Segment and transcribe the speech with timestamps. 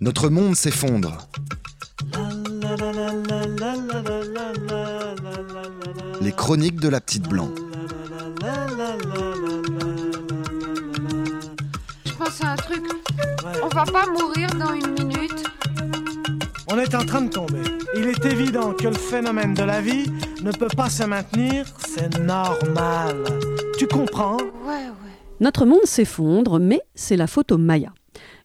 [0.00, 1.28] Notre monde s'effondre.
[6.20, 7.48] Les chroniques de la petite blanc.
[12.04, 12.84] Je pense à un truc.
[13.60, 15.44] On va pas mourir dans une minute.
[16.70, 17.62] On est en train de tomber.
[17.96, 20.06] Il est évident que le phénomène de la vie
[20.42, 23.24] ne peut pas se maintenir, c'est normal.
[23.78, 24.36] Tu comprends?
[24.36, 25.12] Ouais, ouais.
[25.40, 27.90] Notre monde s'effondre, mais c'est la faute aux Mayas.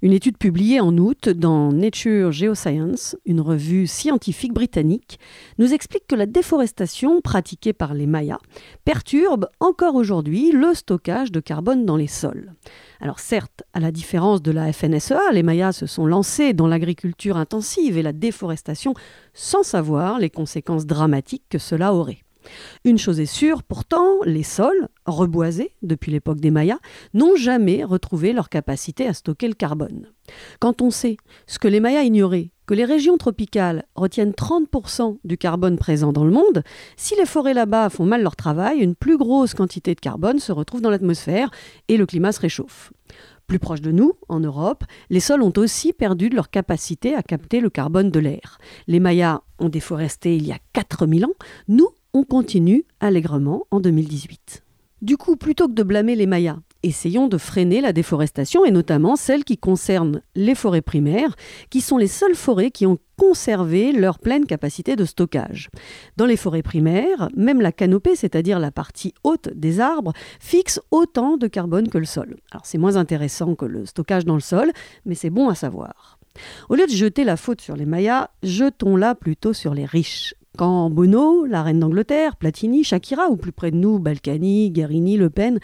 [0.04, 5.18] Une étude publiée en août dans Nature Geoscience, une revue scientifique britannique,
[5.60, 8.40] nous explique que la déforestation pratiquée par les Mayas
[8.84, 12.52] perturbe encore aujourd'hui le stockage de carbone dans les sols.
[13.00, 17.38] Alors certes, à la différence de la FNSEA, les Mayas se sont lancés dans l'agriculture
[17.38, 18.96] intensive et la déforestation
[19.34, 22.24] sans savoir les conséquences dramatiques que cela aurait.
[22.84, 26.80] Une chose est sûre, pourtant, les sols, reboisés depuis l'époque des Mayas,
[27.14, 30.08] n'ont jamais retrouvé leur capacité à stocker le carbone.
[30.60, 31.18] Quand on sait
[31.48, 36.24] ce que les Mayas ignoraient, que les régions tropicales retiennent 30% du carbone présent dans
[36.24, 36.64] le monde,
[36.96, 40.52] si les forêts là-bas font mal leur travail, une plus grosse quantité de carbone se
[40.52, 41.52] retrouve dans l'atmosphère
[41.88, 42.92] et le climat se réchauffe.
[43.48, 47.22] Plus proche de nous, en Europe, les sols ont aussi perdu de leur capacité à
[47.22, 48.58] capter le carbone de l'air.
[48.88, 51.34] Les Mayas ont déforesté il y a 4000 ans,
[51.68, 54.64] nous, on continue allègrement en 2018.
[55.02, 59.16] Du coup, plutôt que de blâmer les Mayas, essayons de freiner la déforestation et notamment
[59.16, 61.36] celle qui concerne les forêts primaires,
[61.70, 65.70] qui sont les seules forêts qui ont conservé leur pleine capacité de stockage.
[66.16, 71.38] Dans les forêts primaires, même la canopée, c'est-à-dire la partie haute des arbres, fixe autant
[71.38, 72.38] de carbone que le sol.
[72.52, 74.72] Alors c'est moins intéressant que le stockage dans le sol,
[75.06, 76.20] mais c'est bon à savoir.
[76.70, 80.36] Au lieu de jeter la faute sur les Mayas, jetons-la plutôt sur les riches.
[80.56, 85.32] Quand Bono, la reine d'Angleterre, Platini, Shakira ou plus près de nous, Balkany, Guerini, Le
[85.32, 85.60] Pen,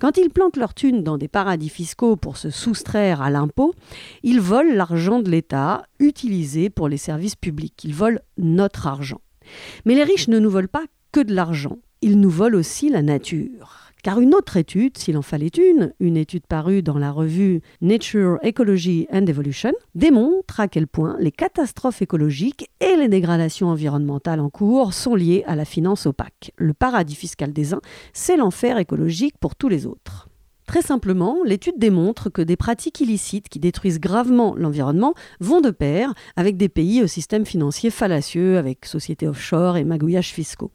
[0.00, 3.72] quand ils plantent leur thune dans des paradis fiscaux pour se soustraire à l'impôt,
[4.24, 7.84] ils volent l'argent de l'État utilisé pour les services publics.
[7.84, 9.20] Ils volent notre argent.
[9.84, 13.02] Mais les riches ne nous volent pas que de l'argent, ils nous volent aussi la
[13.02, 13.91] nature.
[14.02, 18.40] Car une autre étude, s'il en fallait une, une étude parue dans la revue Nature,
[18.44, 24.50] Ecology and Evolution, démontre à quel point les catastrophes écologiques et les dégradations environnementales en
[24.50, 26.50] cours sont liées à la finance opaque.
[26.56, 27.80] Le paradis fiscal des uns,
[28.12, 30.28] c'est l'enfer écologique pour tous les autres.
[30.66, 36.12] Très simplement, l'étude démontre que des pratiques illicites qui détruisent gravement l'environnement vont de pair
[36.34, 40.72] avec des pays au système financier fallacieux, avec sociétés offshore et magouillages fiscaux.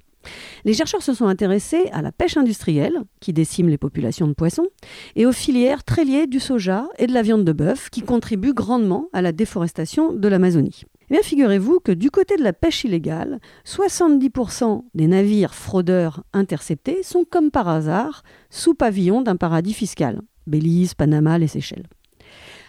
[0.66, 4.68] Les chercheurs se sont intéressés à la pêche industrielle, qui décime les populations de poissons,
[5.16, 8.54] et aux filières très liées du soja et de la viande de bœuf, qui contribuent
[8.54, 10.84] grandement à la déforestation de l'Amazonie.
[11.10, 17.02] Eh bien, figurez-vous que du côté de la pêche illégale, 70% des navires fraudeurs interceptés
[17.02, 21.88] sont comme par hasard sous pavillon d'un paradis fiscal, Belize, Panama, les Seychelles.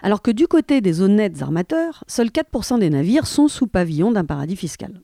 [0.02, 4.24] Alors que du côté des honnêtes armateurs, seuls 4% des navires sont sous pavillon d'un
[4.24, 5.00] paradis fiscal.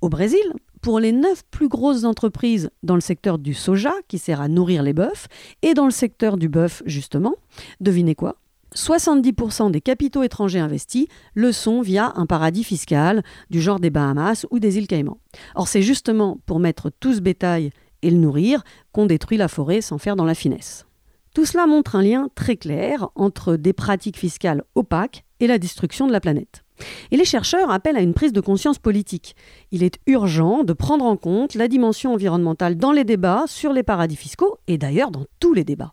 [0.00, 4.40] Au Brésil, pour les neuf plus grosses entreprises dans le secteur du soja, qui sert
[4.40, 5.26] à nourrir les bœufs,
[5.62, 7.34] et dans le secteur du bœuf, justement,
[7.80, 8.36] devinez quoi?
[8.74, 14.46] 70% des capitaux étrangers investis le sont via un paradis fiscal du genre des Bahamas
[14.50, 15.18] ou des îles Caïmans.
[15.54, 17.70] Or, c'est justement pour mettre tout ce bétail
[18.02, 20.86] et le nourrir qu'on détruit la forêt sans faire dans la finesse.
[21.34, 26.06] Tout cela montre un lien très clair entre des pratiques fiscales opaques et la destruction
[26.06, 26.64] de la planète.
[27.10, 29.34] Et les chercheurs appellent à une prise de conscience politique.
[29.70, 33.82] Il est urgent de prendre en compte la dimension environnementale dans les débats sur les
[33.82, 35.92] paradis fiscaux et d'ailleurs dans tous les débats.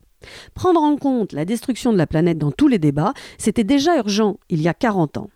[0.54, 4.38] Prendre en compte la destruction de la planète dans tous les débats, c'était déjà urgent
[4.50, 5.30] il y a 40 ans.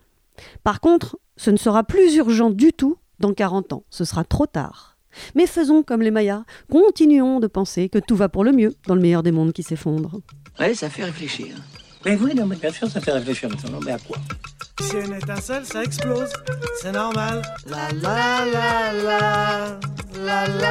[0.63, 4.47] Par contre, ce ne sera plus urgent du tout dans 40 ans, ce sera trop
[4.47, 4.97] tard.
[5.35, 8.95] Mais faisons comme les Mayas, continuons de penser que tout va pour le mieux dans
[8.95, 10.21] le meilleur des mondes qui s'effondre.
[10.59, 11.55] Ouais, ça fait réfléchir.
[12.05, 13.79] Mais oui, non, mais bien sûr, ça fait réfléchir maintenant.
[13.85, 14.17] Mais à quoi?
[14.81, 16.33] Si une étincelle, ça explose.
[16.81, 17.41] C'est normal.
[17.67, 19.79] La la la la
[20.25, 20.70] la la.